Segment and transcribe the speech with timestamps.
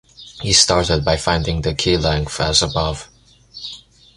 [0.41, 3.07] He started by finding the key length, as above.